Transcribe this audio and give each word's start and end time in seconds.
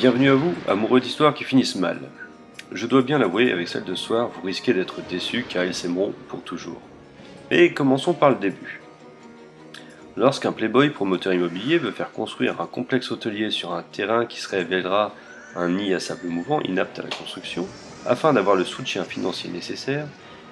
Bienvenue 0.00 0.30
à 0.30 0.34
vous, 0.34 0.54
amoureux 0.66 0.98
d'histoires 0.98 1.34
qui 1.34 1.44
finissent 1.44 1.76
mal. 1.76 2.00
Je 2.72 2.86
dois 2.86 3.02
bien 3.02 3.18
l'avouer, 3.18 3.52
avec 3.52 3.68
celle 3.68 3.84
de 3.84 3.94
ce 3.94 4.02
soir, 4.02 4.30
vous 4.30 4.40
risquez 4.40 4.72
d'être 4.72 5.06
déçus 5.06 5.44
car 5.46 5.66
ils 5.66 5.74
s'aimeront 5.74 6.14
pour 6.28 6.42
toujours. 6.42 6.80
Et 7.50 7.74
commençons 7.74 8.14
par 8.14 8.30
le 8.30 8.36
début. 8.36 8.80
Lorsqu'un 10.16 10.52
playboy 10.52 10.88
promoteur 10.88 11.34
immobilier 11.34 11.76
veut 11.76 11.90
faire 11.90 12.12
construire 12.12 12.62
un 12.62 12.66
complexe 12.66 13.10
hôtelier 13.10 13.50
sur 13.50 13.74
un 13.74 13.82
terrain 13.82 14.24
qui 14.24 14.40
se 14.40 14.48
révélera 14.48 15.14
un 15.54 15.68
nid 15.68 15.92
à 15.92 16.00
sable 16.00 16.28
mouvant 16.28 16.62
inapte 16.62 16.98
à 16.98 17.02
la 17.02 17.10
construction, 17.10 17.68
afin 18.06 18.32
d'avoir 18.32 18.56
le 18.56 18.64
soutien 18.64 19.04
financier 19.04 19.50
nécessaire, 19.50 20.06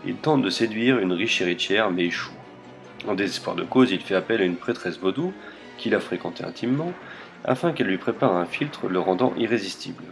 il 0.04 0.16
tente 0.16 0.42
de 0.42 0.50
séduire 0.50 0.98
une 0.98 1.14
riche 1.14 1.40
héritière 1.40 1.90
mais 1.90 2.04
échoue. 2.04 2.36
En 3.06 3.14
désespoir 3.14 3.56
de 3.56 3.64
cause, 3.64 3.92
il 3.92 4.00
fait 4.00 4.14
appel 4.14 4.42
à 4.42 4.44
une 4.44 4.56
prêtresse 4.56 4.98
vaudou, 4.98 5.32
qu'il 5.78 5.94
a 5.94 6.00
fréquentée 6.00 6.44
intimement, 6.44 6.92
afin 7.44 7.72
qu'elle 7.72 7.86
lui 7.86 7.98
prépare 7.98 8.36
un 8.36 8.46
filtre 8.46 8.88
le 8.88 8.98
rendant 8.98 9.32
irrésistible. 9.36 10.04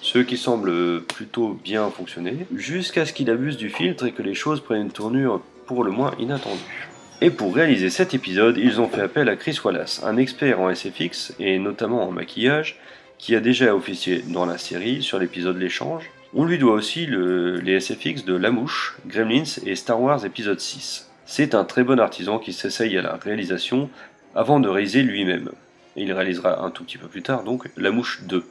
Ce 0.00 0.18
qui 0.18 0.36
semble 0.36 1.02
plutôt 1.02 1.58
bien 1.62 1.88
fonctionner, 1.90 2.46
jusqu'à 2.54 3.06
ce 3.06 3.12
qu'il 3.12 3.30
abuse 3.30 3.56
du 3.56 3.70
filtre 3.70 4.06
et 4.06 4.12
que 4.12 4.22
les 4.22 4.34
choses 4.34 4.60
prennent 4.60 4.82
une 4.82 4.90
tournure 4.90 5.40
pour 5.66 5.84
le 5.84 5.92
moins 5.92 6.12
inattendue. 6.18 6.88
Et 7.20 7.30
pour 7.30 7.54
réaliser 7.54 7.88
cet 7.88 8.14
épisode, 8.14 8.56
ils 8.58 8.80
ont 8.80 8.88
fait 8.88 9.00
appel 9.00 9.28
à 9.28 9.36
Chris 9.36 9.56
Wallace, 9.64 10.02
un 10.04 10.16
expert 10.16 10.60
en 10.60 10.74
SFX 10.74 11.34
et 11.38 11.60
notamment 11.60 12.02
en 12.02 12.10
maquillage, 12.10 12.80
qui 13.16 13.36
a 13.36 13.40
déjà 13.40 13.76
officié 13.76 14.24
dans 14.26 14.44
la 14.44 14.58
série 14.58 15.02
sur 15.02 15.20
l'épisode 15.20 15.56
L'échange. 15.56 16.10
On 16.34 16.44
lui 16.44 16.58
doit 16.58 16.72
aussi 16.72 17.06
les 17.06 17.78
SFX 17.78 18.24
de 18.24 18.34
La 18.34 18.50
Mouche, 18.50 18.96
Gremlins 19.06 19.60
et 19.64 19.76
Star 19.76 20.00
Wars 20.00 20.24
épisode 20.24 20.58
6. 20.58 21.08
C'est 21.24 21.54
un 21.54 21.64
très 21.64 21.84
bon 21.84 22.00
artisan 22.00 22.40
qui 22.40 22.52
s'essaye 22.52 22.98
à 22.98 23.02
la 23.02 23.14
réalisation 23.14 23.88
avant 24.34 24.58
de 24.58 24.68
réaliser 24.68 25.02
lui-même 25.02 25.50
et 25.96 26.02
il 26.02 26.12
réalisera 26.12 26.64
un 26.64 26.70
tout 26.70 26.84
petit 26.84 26.98
peu 26.98 27.08
plus 27.08 27.22
tard 27.22 27.44
donc 27.44 27.70
La 27.76 27.90
Mouche 27.90 28.22
2. 28.24 28.44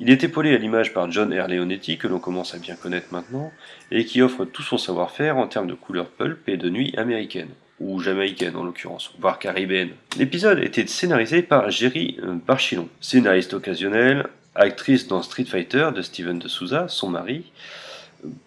Il 0.00 0.10
est 0.10 0.24
épaulé 0.24 0.54
à 0.54 0.58
l'image 0.58 0.92
par 0.92 1.10
John 1.10 1.32
R. 1.32 1.46
Leonetti, 1.46 1.98
que 1.98 2.08
l'on 2.08 2.18
commence 2.18 2.54
à 2.54 2.58
bien 2.58 2.74
connaître 2.74 3.12
maintenant, 3.12 3.52
et 3.92 4.04
qui 4.04 4.22
offre 4.22 4.44
tout 4.44 4.62
son 4.62 4.76
savoir-faire 4.76 5.36
en 5.36 5.46
termes 5.46 5.68
de 5.68 5.74
couleur 5.74 6.08
pulp 6.08 6.48
et 6.48 6.56
de 6.56 6.68
nuit 6.68 6.92
américaine, 6.96 7.50
ou 7.78 8.00
jamaïcaine 8.00 8.56
en 8.56 8.64
l'occurrence, 8.64 9.12
voire 9.20 9.38
caribéenne. 9.38 9.90
L'épisode 10.18 10.58
était 10.58 10.88
scénarisé 10.88 11.42
par 11.42 11.70
Jerry 11.70 12.18
Barchillon, 12.44 12.88
scénariste 13.00 13.54
occasionnel, 13.54 14.26
actrice 14.56 15.06
dans 15.06 15.22
Street 15.22 15.44
Fighter 15.44 15.90
de 15.94 16.02
Steven 16.02 16.40
de 16.40 16.48
Souza, 16.48 16.88
son 16.88 17.10
mari, 17.10 17.52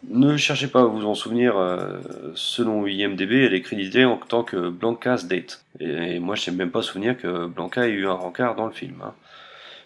ne 0.10 0.38
cherchez 0.38 0.68
pas 0.68 0.82
à 0.82 0.86
vous 0.86 1.06
en 1.06 1.16
souvenir, 1.16 1.58
euh, 1.58 2.00
selon 2.36 2.88
IMDB, 2.88 3.46
elle 3.46 3.54
est 3.54 3.62
créditée 3.62 4.06
en 4.06 4.18
tant 4.18 4.44
que 4.44 4.70
Blanca's 4.70 5.26
Date. 5.26 5.64
Et 5.80 6.20
moi, 6.20 6.36
je 6.36 6.50
n'ai 6.50 6.58
même 6.58 6.72
pas 6.72 6.82
souvenir 6.82 7.18
que 7.18 7.46
Blanca 7.46 7.88
ait 7.88 7.92
eu 7.92 8.08
un 8.08 8.14
rencard 8.14 8.56
dans 8.56 8.66
le 8.66 8.72
film. 8.72 9.02
Hein. 9.04 9.14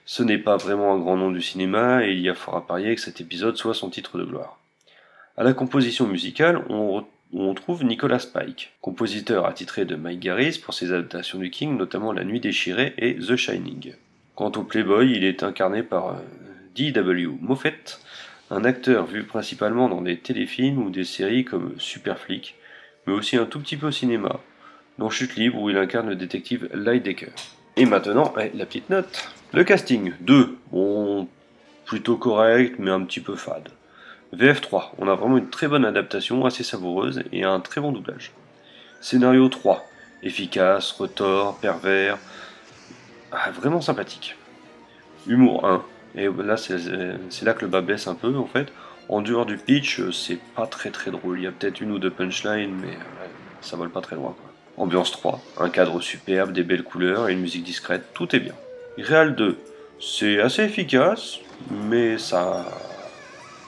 Ce 0.05 0.23
n'est 0.23 0.37
pas 0.37 0.57
vraiment 0.57 0.93
un 0.93 0.99
grand 0.99 1.17
nom 1.17 1.31
du 1.31 1.41
cinéma, 1.41 2.05
et 2.05 2.11
il 2.11 2.21
y 2.21 2.29
a 2.29 2.35
fort 2.35 2.55
à 2.55 2.65
parier 2.65 2.95
que 2.95 3.01
cet 3.01 3.21
épisode 3.21 3.57
soit 3.57 3.73
son 3.73 3.89
titre 3.89 4.17
de 4.17 4.23
gloire. 4.23 4.59
À 5.37 5.43
la 5.43 5.53
composition 5.53 6.07
musicale, 6.07 6.63
on, 6.69 7.05
on 7.33 7.53
trouve 7.53 7.83
Nicolas 7.83 8.25
Pike, 8.33 8.73
compositeur 8.81 9.45
attitré 9.45 9.85
de 9.85 9.95
Mike 9.95 10.19
Garris 10.19 10.59
pour 10.63 10.73
ses 10.73 10.91
adaptations 10.91 11.39
du 11.39 11.49
King, 11.49 11.77
notamment 11.77 12.11
La 12.11 12.23
Nuit 12.23 12.39
déchirée 12.39 12.93
et 12.97 13.15
The 13.15 13.35
Shining. 13.35 13.93
Quant 14.35 14.51
au 14.55 14.63
Playboy, 14.63 15.11
il 15.11 15.23
est 15.23 15.43
incarné 15.43 15.83
par 15.83 16.09
euh, 16.09 16.13
D.W. 16.75 17.29
Moffett, 17.41 17.99
un 18.51 18.65
acteur 18.65 19.05
vu 19.05 19.23
principalement 19.23 19.87
dans 19.87 20.01
des 20.01 20.17
téléfilms 20.17 20.83
ou 20.83 20.89
des 20.89 21.05
séries 21.05 21.45
comme 21.45 21.73
Superflick, 21.77 22.55
mais 23.07 23.13
aussi 23.13 23.37
un 23.37 23.45
tout 23.45 23.59
petit 23.59 23.77
peu 23.77 23.87
au 23.87 23.91
cinéma, 23.91 24.41
dans 24.97 25.09
Chute 25.09 25.37
libre 25.37 25.59
où 25.59 25.69
il 25.69 25.77
incarne 25.77 26.09
le 26.09 26.15
détective 26.15 26.69
Decker. 26.73 27.31
Et 27.77 27.85
maintenant, 27.85 28.33
eh, 28.37 28.51
la 28.53 28.65
petite 28.65 28.89
note. 28.89 29.29
Le 29.53 29.63
casting 29.63 30.11
2, 30.19 30.57
bon, 30.71 31.29
plutôt 31.85 32.17
correct, 32.17 32.75
mais 32.77 32.91
un 32.91 33.01
petit 33.03 33.21
peu 33.21 33.35
fade. 33.35 33.69
VF3, 34.35 34.91
on 34.97 35.07
a 35.07 35.15
vraiment 35.15 35.37
une 35.37 35.49
très 35.49 35.69
bonne 35.69 35.85
adaptation, 35.85 36.45
assez 36.45 36.63
savoureuse 36.63 37.23
et 37.31 37.43
un 37.43 37.61
très 37.61 37.79
bon 37.79 37.93
doublage. 37.93 38.33
Scénario 38.99 39.47
3, 39.47 39.83
efficace, 40.23 40.91
retors, 40.91 41.57
pervers, 41.59 42.17
ah, 43.31 43.49
vraiment 43.51 43.79
sympathique. 43.79 44.35
Humour 45.25 45.65
1, 45.65 45.83
et 46.15 46.27
là, 46.27 46.57
c'est 46.57 47.45
là 47.45 47.53
que 47.53 47.61
le 47.61 47.67
bas 47.67 47.81
baisse 47.81 48.07
un 48.07 48.15
peu, 48.15 48.35
en 48.35 48.45
fait. 48.45 48.67
En 49.09 49.21
dehors 49.21 49.45
du 49.45 49.57
pitch, 49.57 50.01
c'est 50.11 50.39
pas 50.55 50.67
très 50.67 50.89
très 50.89 51.11
drôle. 51.11 51.39
Il 51.39 51.43
y 51.43 51.47
a 51.47 51.51
peut-être 51.51 51.81
une 51.81 51.91
ou 51.91 51.99
deux 51.99 52.11
punchlines, 52.11 52.75
mais 52.81 52.97
ça 53.61 53.77
vole 53.77 53.89
pas 53.89 54.01
très 54.01 54.15
loin. 54.15 54.35
Ambiance 54.77 55.11
3, 55.11 55.41
un 55.59 55.69
cadre 55.69 56.01
superbe, 56.01 56.53
des 56.53 56.63
belles 56.63 56.83
couleurs 56.83 57.29
et 57.29 57.33
une 57.33 57.41
musique 57.41 57.63
discrète, 57.63 58.03
tout 58.13 58.35
est 58.35 58.39
bien. 58.39 58.53
Real 58.97 59.35
2, 59.35 59.57
c'est 59.99 60.39
assez 60.39 60.63
efficace, 60.63 61.39
mais 61.69 62.17
ça. 62.17 62.65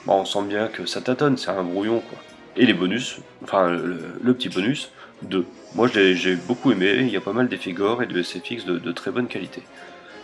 on 0.06 0.24
sent 0.24 0.42
bien 0.48 0.68
que 0.68 0.86
ça 0.86 1.00
tâtonne, 1.00 1.36
c'est 1.36 1.50
un 1.50 1.62
brouillon 1.62 2.00
quoi. 2.00 2.18
Et 2.56 2.66
les 2.66 2.72
bonus, 2.72 3.18
enfin 3.42 3.68
le, 3.68 4.34
petit 4.34 4.48
bonus, 4.48 4.90
2. 5.22 5.44
Moi 5.74 5.88
j'ai 5.88 6.36
beaucoup 6.36 6.72
aimé, 6.72 6.96
il 7.00 7.10
y 7.10 7.16
a 7.16 7.20
pas 7.20 7.32
mal 7.32 7.48
d'effets 7.48 7.72
gore 7.72 8.02
et 8.02 8.06
de 8.06 8.22
SFX 8.22 8.64
de 8.64 8.92
très 8.92 9.10
bonne 9.10 9.28
qualité. 9.28 9.62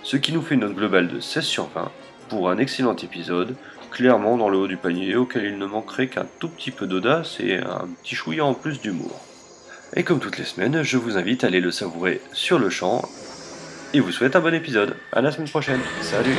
Ce 0.02 0.16
qui 0.16 0.32
nous 0.32 0.40
fait 0.40 0.54
une 0.54 0.62
note 0.62 0.74
globale 0.74 1.08
de 1.08 1.20
16 1.20 1.44
sur 1.44 1.68
20, 1.68 1.90
pour 2.30 2.48
un 2.48 2.58
excellent 2.58 2.96
épisode, 2.96 3.56
clairement 3.90 4.38
dans 4.38 4.48
le 4.48 4.56
haut 4.56 4.68
du 4.68 4.76
panier, 4.76 5.16
auquel 5.16 5.44
il 5.44 5.58
ne 5.58 5.66
manquerait 5.66 6.06
qu'un 6.06 6.26
tout 6.38 6.48
petit 6.48 6.70
peu 6.70 6.86
d'audace 6.86 7.38
et 7.40 7.58
un 7.58 7.88
petit 8.02 8.14
chouïa 8.14 8.44
en 8.44 8.54
plus 8.54 8.80
d'humour. 8.80 9.20
Et 9.96 10.04
comme 10.04 10.20
toutes 10.20 10.38
les 10.38 10.44
semaines, 10.44 10.82
je 10.82 10.96
vous 10.96 11.18
invite 11.18 11.44
à 11.44 11.48
aller 11.48 11.60
le 11.60 11.72
savourer 11.72 12.20
sur 12.32 12.58
le 12.58 12.70
champ, 12.70 13.02
et 13.92 14.00
vous 14.00 14.12
souhaite 14.12 14.36
un 14.36 14.40
bon 14.40 14.54
épisode. 14.54 14.94
À 15.12 15.20
la 15.20 15.32
semaine 15.32 15.48
prochaine. 15.48 15.80
Salut 16.00 16.36